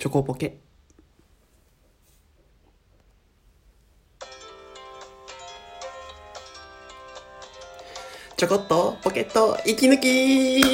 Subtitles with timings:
[0.00, 0.56] チョコポケ
[8.34, 10.62] ちょこっとポケット息抜き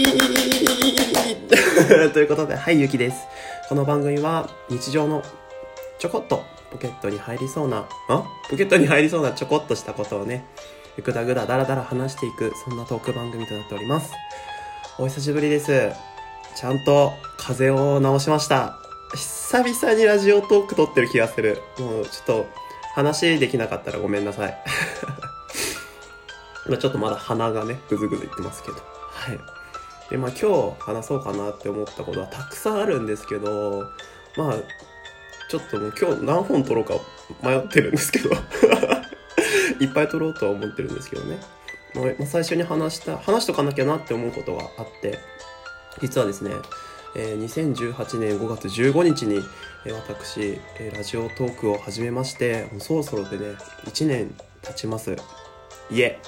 [2.14, 3.26] ということで、はい、ゆきです。
[3.68, 5.24] この番組は日常の
[5.98, 8.22] ちょこっとポケットに入りそうな、あ？
[8.48, 10.44] ポケットに入りそうなちょこっとしたことをね、
[11.02, 14.12] ぐだぐだだらだら話していく、そんなトーク番組となっております。
[15.00, 15.90] お久しぶりです。
[16.54, 18.85] ちゃんと風邪を治しました。
[19.16, 21.62] 久々にラジオトーク撮ってる気がする。
[21.78, 22.46] もうちょっと
[22.94, 24.56] 話できなかったらごめんなさい。
[26.68, 28.74] まあちょっとまだ鼻がね、ぐずぐずいってますけど。
[28.74, 29.40] はい。
[30.10, 33.90] で、まあ今日話そうかなって思ったことはたくさんあるんですけど、
[34.36, 34.54] まあ、
[35.48, 36.94] ちょっともう今日何本撮ろうか
[37.42, 38.30] 迷ってるんですけど。
[39.80, 41.40] いっぱい撮ろうとは思ってるんですけどね。
[41.94, 45.18] ま最初に話した、話しとかなきゃなって思うことがあって、
[46.00, 46.52] 実はですね、
[47.18, 49.42] え2018年5月15日に、
[49.86, 53.54] え私、えラジオトークを始めまして、もうそろそろでね、
[53.86, 55.16] 1年経ちます。
[55.90, 56.18] いえ。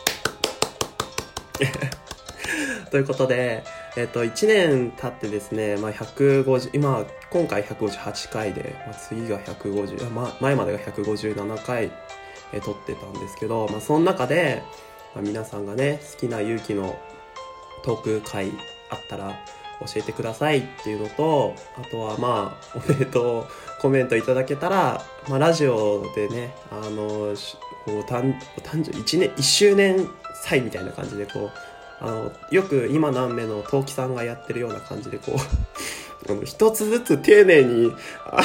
[2.90, 3.64] ということで、
[3.98, 11.92] えっ、と、1年経ってですね、まあ、150、今、今回158回で、まあ、次が150、あ、前までが157回、
[12.54, 14.62] え撮ってたんですけど、まあ、その中で、
[15.14, 16.98] まあ、皆さんがね、好きな勇気の
[17.84, 18.50] トーク会
[18.88, 19.38] あったら
[19.80, 27.34] 教えてくださいっていうのと、あとはまあ、おめでとうコメントいただけたら、まあラジオでね、あの、
[27.84, 30.08] こう、誕誕生、1年、1周年
[30.42, 31.50] 祭みたいな感じでこう、
[32.00, 35.36] あの、よく今何名の陶器さんがやってるような感じでこう、
[36.30, 37.92] あの一つずつ丁寧に、
[38.26, 38.42] あ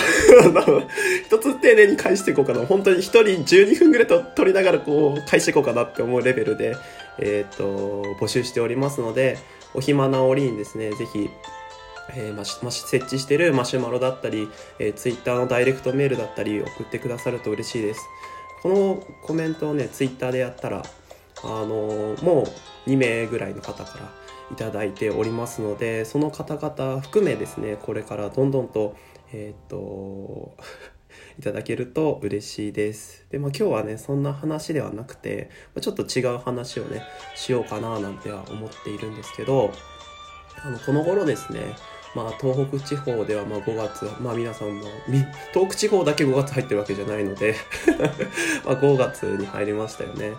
[0.50, 0.84] の、
[1.26, 2.66] 一つ丁寧に返していこうかな。
[2.66, 6.76] 本当に一人12分ぐらいと取りながらこう、返していこうかなって思うレベルで、
[7.20, 9.38] えっ、と、募集しておりますので、
[9.74, 11.30] お暇な折にですね、ぜひ、
[12.16, 18.02] えーましまし設置してるマシュマロだったり、えー、ツイッターのダイレクトメールだったり送ってくださると嬉しいです。
[18.62, 20.84] このコメントをね、ツイッターでやったら、
[21.44, 24.12] あのーもう2名ぐらいの方から
[24.52, 28.96] いただいておりますので、その方々含めですね、これからどんどんと、
[29.32, 30.56] えーっと、
[31.40, 33.26] いただけると嬉しいです。
[33.30, 37.04] で、まあ今日はね、そんな話ではなくて、まちょっと違う話をね、
[37.36, 39.72] しようかななんては思っているんですけど、
[40.64, 41.76] あの、この頃ですね、
[42.16, 45.20] まあ東北地方ではまあ5月、まあ皆さんも、み
[45.54, 47.56] 東北地方だけ5月入ってるわけじゃないので、
[48.66, 50.34] まあ5月に入りましたよね。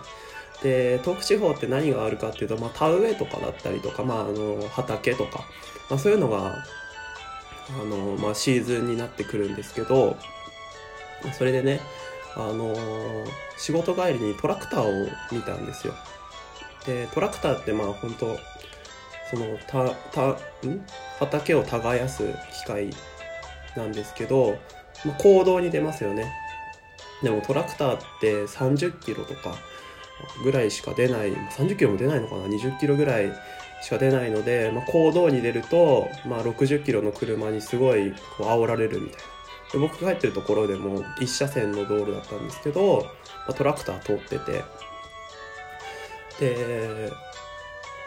[0.63, 5.45] で、東北地方って何があるかっていうと、まあ田植えとかだったりとか、まああの、畑とか、
[5.89, 6.63] まあそういうのが、
[7.69, 10.17] あの、まあシーズンになってくるんですけど、
[11.33, 11.79] それでね、
[12.35, 15.93] あのー仕事帰りにトラクターを見たんですよ。
[16.85, 18.37] で、トラクターってまあ本当
[19.31, 20.27] その、た、た、
[20.67, 20.85] ん？
[21.19, 22.89] 畑を耕す機械
[23.75, 24.57] なんですけど、
[25.05, 26.31] まあ、行動に出ますよね。
[27.23, 29.55] でもトラクターって30キロとか
[30.43, 33.31] ぐらいしか出ない、30キロも出ないのかな ?20 キロぐらい
[33.81, 39.34] しか出ないので、まあ、行動に出ると、まあ、60キロの車にすごいこう煽られるみたいな。
[39.71, 43.03] で僕が入ってるところでも一車線の道路だったんですけど、
[43.47, 44.63] まあ、トラクター通ってて。
[46.39, 47.11] で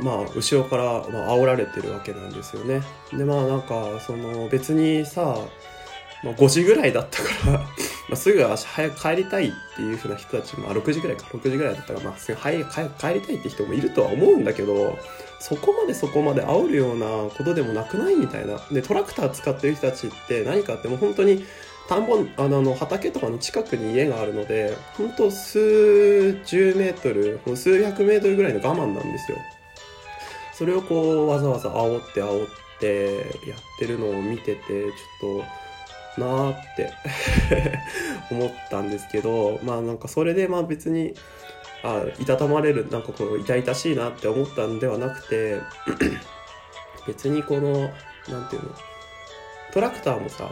[0.00, 2.82] まあ後ろから、まあ、煽られてるわけなんですよね。
[3.12, 5.38] でまあなんかその別にさ、
[6.22, 7.66] まあ、5時ぐらいだったから
[8.08, 14.96] まあすぐ足早く帰りたいっていう風な人たちもあ6時ぐらいか6時ぐらいだったらまあすぐ早く帰りたいって人もいるとは思うんだけど
[15.40, 18.58] そこまでそこまで煽るようなことでもなくないみたいな。
[18.72, 21.44] で、トラクター使ってる人たちって何かってもう本当に
[21.88, 29.38] 田んぼ、あの、畑とかの近くに家があるので、本当数十メートル、数百メートルぐらいの我慢なんですよ。
[30.52, 32.48] それをこう、わざわざ煽って煽っ
[32.80, 33.16] て
[33.48, 35.44] やってるのを見てて、ちょっと、
[36.18, 36.92] なーって
[38.30, 41.14] 思ったんですけど、まあなんかそれでまあ別に、
[41.82, 45.60] あいたたまれるなんかこう痛々しいなって思ったんではなくて
[47.06, 47.72] 別にこの
[48.28, 48.70] なんていうの
[49.72, 50.50] トラクターもさ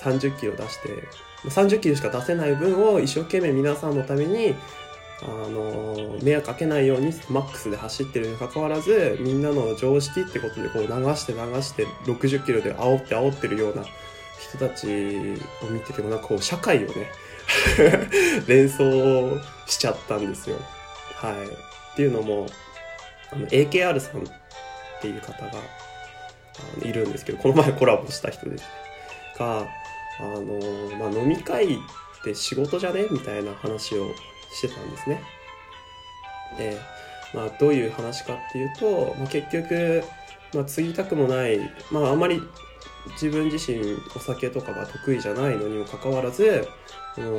[0.00, 0.88] 30キロ出して
[1.48, 4.54] 30キロしか出せない分を一生懸命皆さんのために
[5.22, 13.84] あの迷惑かけないようにマックスで走ってるにもかかわらずみんなの常識ってことでこう流して流して60キロで煽って煽ってるような
[14.40, 14.86] 人たち
[15.62, 17.10] を見ててもなんかこう社会をね
[18.46, 20.56] 連想しちゃったんですよ。
[21.14, 21.32] はい。
[21.34, 22.46] っていうのも、
[23.32, 24.24] あの AKR さんっ
[25.00, 28.64] ていう方があのいるんですけど、この前コラボした人です。
[29.38, 29.66] が、
[30.20, 31.78] あの、まあ、飲み会っ
[32.24, 34.14] て仕事じゃねみたいな話を
[34.52, 35.22] してたんですね。
[36.58, 36.78] で、
[37.34, 40.02] まあ、どういう話かっていうと、まあ、結局、
[40.54, 41.58] まあ、継ぎたくもない、
[41.90, 42.42] まあ、あんまり
[43.12, 46.66] 自分自身お酒とかが得意じゃないのにもかかわらず
[47.14, 47.38] この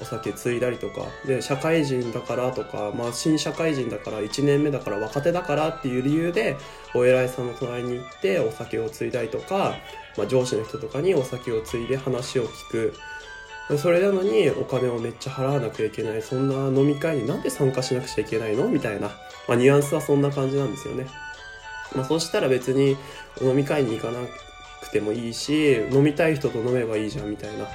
[0.00, 6.56] お酒継いだりとかで社会人だからとか、まあ、新社会人だから1年目だから若手だからっていう理由で
[6.94, 9.74] お偉いさんの隣に行ってお酒を継いだりとか、
[10.16, 12.94] まあ、上司の人とかにお酒を継いで話を聞く。
[13.78, 16.22] それなのにお金をめっちゃ払わなきゃいけない。
[16.22, 18.68] そんな飲み会になんで参加しなくちゃいけないの？
[18.68, 19.08] みたいな、
[19.48, 21.08] まあ、ニュアンスはそんな感じなんですよね。
[21.96, 22.96] まあ、そしたら別に
[23.40, 24.20] 飲み会に行かな
[24.86, 27.66] くてもいいし飲みたい人と飲めばいいじゃんみたいな、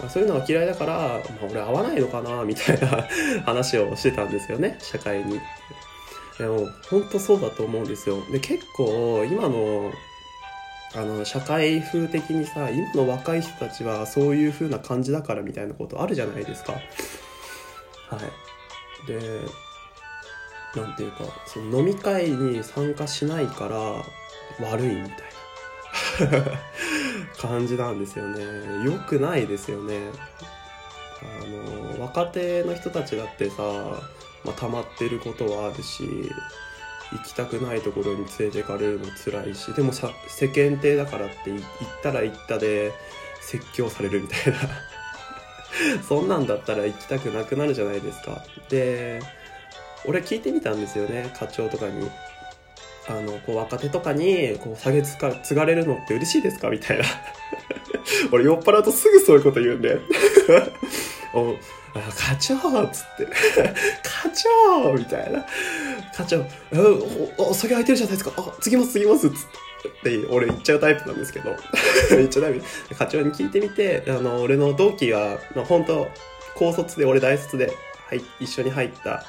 [0.00, 1.20] ま、そういうのが嫌いだから、まあ、
[1.50, 3.06] 俺合わないのかなみたいな
[3.44, 5.40] 話をしてたんですよね社会に。
[6.38, 8.22] でも本当そうだと思うんですよ。
[8.32, 9.92] で結構今の
[10.94, 16.72] あの社会風的にさ今の若い人たちはそういう風な感じだからみたいなことあるじゃないですか。
[16.72, 16.80] は
[18.18, 19.18] い、で
[20.76, 25.31] なんていうかその飲み会に参加しないから悪いみたいな
[27.40, 28.42] 感じなんですよね。
[28.84, 30.10] よくないですよね。
[31.22, 33.62] あの若手の人たちだってさ、
[34.44, 36.30] まあ、溜まってることはあるし
[37.12, 41.62] 行きたくないところに連れてかれるの辛いしでも世間体だからって行っ
[42.02, 42.92] たら行ったで
[43.40, 44.58] 説教されるみたいな
[46.08, 49.20] そんなんだったら行きたくなくなるじゃないですかで
[50.04, 52.10] 俺聞いてみたんですよね課長とかに
[53.08, 56.70] あのこう若手とかにこう下げつか継がれるのって嬉しいですか？
[56.70, 57.04] みたいな。
[58.32, 59.98] 俺酔っ払うとすぐそういうこと言うんで
[61.34, 61.54] お
[61.94, 63.26] 課長っつって。
[64.02, 65.44] 課長みたいな。
[66.14, 66.44] 課長
[67.38, 68.32] おお酒空いてるじゃないですか。
[68.36, 69.36] あ次ます次ますっつっ
[70.02, 70.26] て。
[70.30, 71.54] 俺言っちゃうタイプなんですけど。
[72.10, 72.60] 言っちゃダメ
[72.96, 76.08] 課長に聞いてみてあの俺の同期が、まあ、本当
[76.54, 77.72] 高卒で俺大卒で、
[78.08, 79.24] はい、一緒に入った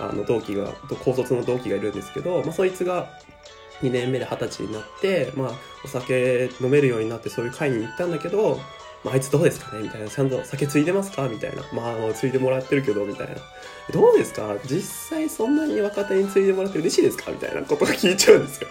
[0.00, 0.72] あの同期が
[1.04, 3.08] 高卒の同期がいるんですけど、まあ、そいつが
[3.82, 5.50] 2年目で二十歳になって、まあ、
[5.84, 8.60] お酒飲めるようになってそういう会に行ったんだけど
[9.02, 9.84] まあ、いつどうですかね？
[9.84, 10.08] みたいな。
[10.10, 11.26] ちゃんと酒ついでますか？
[11.26, 11.62] みたいな。
[11.72, 13.36] まあ、継いでもらってるけど、みたいな。
[13.94, 14.56] どうですか？
[14.66, 14.82] 実
[15.16, 17.30] 際そんなに若手に継いでもらって嬉しいですか？
[17.30, 18.68] みたいなことが聞いちゃうんですよ。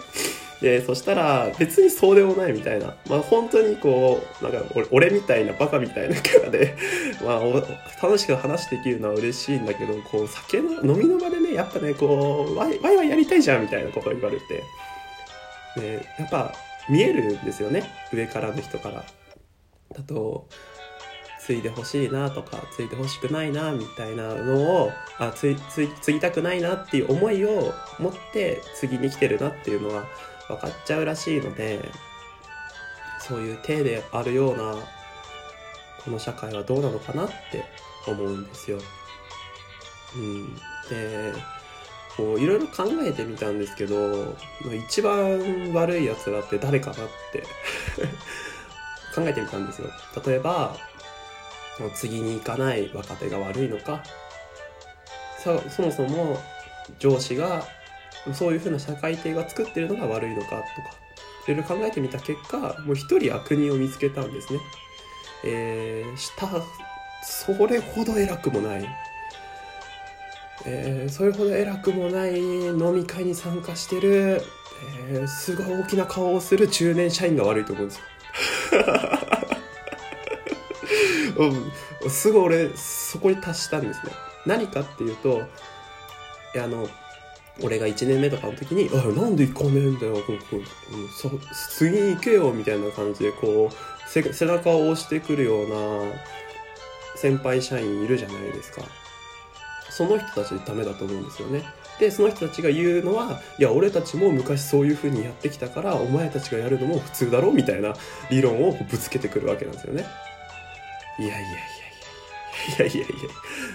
[0.60, 2.94] で、そしたら、別にそうでもないみたいな。
[3.08, 6.76] まあ、本当にこう、なんか俺、俺みたいなバカみたいなキャラで、
[7.24, 14.62] まあ、楽しく話できるのは嬉しいんだけど、こう、酒の、飲みの場でね、やっぱね、こう、ワイワイやりたいじゃんみたいなこと言われて。
[15.80, 16.52] で、やっぱ、
[16.88, 17.90] 見えるんですよね。
[18.12, 19.04] 上からの人から。
[19.94, 20.46] だと
[21.40, 25.56] 継いでほしいなとか継いでほしくないなみたいなのをあ継
[26.12, 30.04] ぎたくないなっていう思いを持って次に来てるなっていうのは
[30.50, 31.90] 分かっちゃうらしいので
[33.20, 34.74] そういう体であるような
[36.04, 37.64] この社会はどうなのかなって
[38.06, 38.78] 思うんですよ。
[40.16, 40.54] うん、
[40.88, 41.32] で
[42.16, 44.34] こういろいろ考えてみたんですけど
[44.88, 47.44] 一番悪いやつらって誰かなって
[49.14, 49.88] 考えてみたんですよ。
[50.24, 50.76] 例えば、
[51.94, 54.02] 次に行かない若手が悪いのか、
[55.42, 56.40] そそもそも
[56.98, 57.66] 上司が
[58.34, 60.62] そういうふうな社会体が作ってるのが悪いのかとか、
[61.48, 64.60] いろいろ考えてみた結果、もう一人悪人を見つけたんですね。
[65.44, 66.48] えー、した、
[67.22, 68.88] それほど偉くもない。
[70.66, 74.42] えー、それほど偉くもない飲み会に参加してる、
[75.10, 78.04] えー、すごい大きな顔をする中年社員が悪いと思うんですよ。
[82.02, 84.12] うん、すごい俺そこに達したんですね
[84.44, 85.42] 何かっていうと
[86.54, 86.86] いあの
[87.62, 90.62] 俺が1年目とかの時に「あなんで行かねえんだよこうこ
[91.16, 91.30] そ
[91.70, 96.12] 次行けよ」みたいな感じでこう背中を押してくるような
[97.16, 98.82] 先輩社員いるじゃないですか。
[99.90, 101.64] その人たちダメだと思うんですよね。
[101.98, 107.94] でその人たちが言うのはいや俺たちも昔そういう風にやってきたからお前たちがやるのも普通だろみたいな
[108.30, 110.06] 理論をぶつけてくるわけなんですよね。
[111.18, 111.79] いやいやいや。
[112.78, 113.06] いやいやいや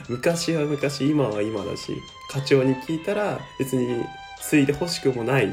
[0.10, 1.96] 昔は昔今は今だし
[2.29, 4.03] 課長に聞いたら別に
[4.41, 5.50] 継いでほしくもない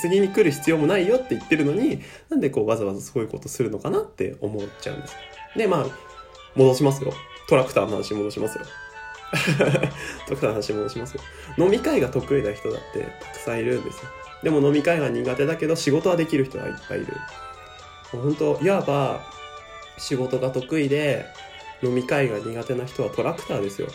[0.00, 5.16] 次に来る必要もないよって言ってるのになんでこうわざわざそういうことするのかなって思っちゃうんです
[5.56, 5.86] でまあ
[6.56, 7.12] 戻しますよ
[7.48, 8.64] トラクターの話戻しますよ
[10.26, 11.20] とか話戻しますよ。
[11.58, 14.10] 飲み会が得意な人だってたくさんいるんですよ。
[14.42, 17.14] でも飲み会が苦手だけど仕事はできる人がいっぱいいる。
[18.12, 19.20] 本当いわば
[19.98, 21.26] 仕事が得意で
[21.82, 23.88] 飲み会が苦手な人はトラクターですよ。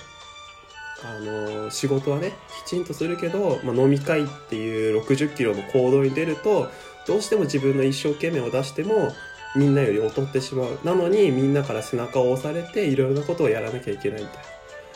[1.05, 2.31] あの仕事はね
[2.65, 6.69] きちんとするけど、まあ、飲み会っていう60キロの行動に出ると
[7.05, 9.11] どうしても自分の一生懸命を出しても
[9.55, 10.79] みんなより劣ってしまう。
[10.83, 14.43] なのにみんなから背中を押されていろいろなことをやらなきゃいけないみたいな。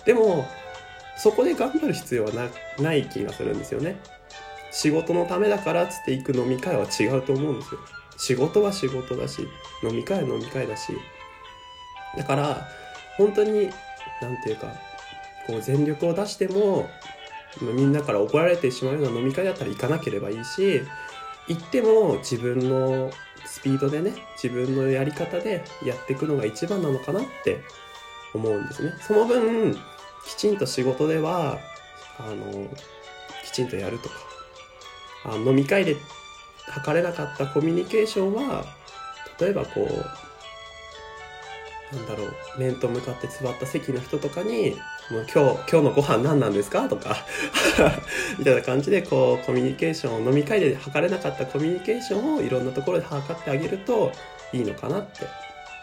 [0.06, 0.48] でも
[1.18, 2.32] そこで頑張る必要は
[2.80, 4.00] ない気がするんですよね。
[4.72, 7.80] 仕事のためだからっつって行く飲み会は違うと思うんですよ。
[8.18, 9.48] 仕事は仕事だし
[9.84, 10.94] 飲み会は飲み会だし
[12.16, 12.68] だから
[13.18, 13.70] 本当に
[14.22, 14.68] なんていうか
[15.46, 16.90] こう全力を出しても
[17.62, 20.84] みんなから怒られてしまうような飲み会だったら行かなければいいし
[21.48, 23.12] 行っても自分の
[23.46, 27.62] スピードでね自分のやり方でやっていくのが一番なのかなって
[28.34, 28.94] 思うんですね。
[29.02, 29.74] その分
[30.26, 31.58] きちんと仕事では
[32.20, 32.68] あの
[33.44, 34.16] きちんとやるとか
[35.26, 35.96] あ飲み会で
[36.68, 38.66] 測れなかったコミュニケーションは
[39.40, 40.27] 例えばこう
[41.94, 44.76] なんだろう面と向かって座った席の人とかに
[45.10, 47.16] 「もう今日今日のご飯何なんですか?」とか
[48.38, 54.12] みたいな感じでこうコミュニケーションを飲み会で測れなかったコミュニケーションをいろんなところで測ってあげると
[54.52, 55.26] いいのかなって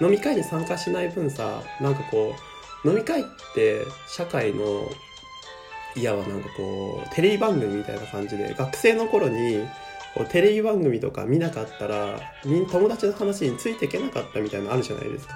[0.00, 2.34] 飲み会に参加しない分さなんかこ
[2.84, 4.90] う飲み会って社会の
[5.96, 9.64] いやはなんかこうテレビ番組みたいな感じで学生の頃に
[10.30, 12.20] テレビ番組とか見なかったら
[12.70, 15.34] 友達の話についていけなかったみたいなのあるじゃないですか。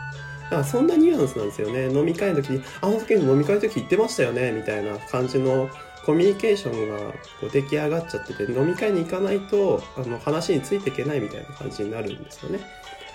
[0.51, 1.91] だからそんなニュアンスなんですよね。
[1.91, 5.69] 飲み会の時に、あの時の飲み会の時言ってましたよね、みたいな感じの
[6.07, 12.61] コミュニケーションがこう出来上がっちゃってて、飲み会に行かないとあの話についていけないみたいな感じになるんですよね。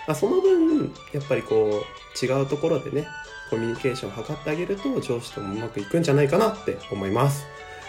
[0.06, 3.08] あその分、やっぱりこう、違うところでね、
[3.50, 7.46] コミュニケーションを図ってあげると上司ともうまくいくんじゃないかなって思います。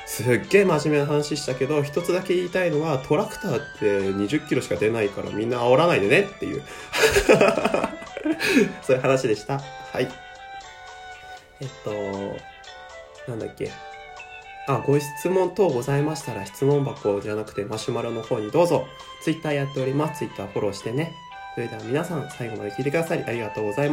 [0.07, 6.63] すっげえ真面目な話したけど、一つだけ言いたいのは、トラクターって20キロしか出ないからみんな煽らないでねっていう。
[8.83, 9.59] そういう話でした。
[9.59, 10.09] はい。
[11.61, 13.71] えっと、なんだっけ。
[14.67, 18.87] あ、ご質問等ございましたら質問箱じゃなくてマシュマロの方にどうぞ。
[19.23, 20.19] Twitter やっております。
[20.21, 21.13] Twitter フォローしてね。
[21.55, 23.93] それでは皆さん最後まで聞いてくださりありがとうございます。